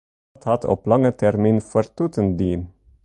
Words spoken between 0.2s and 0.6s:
Dat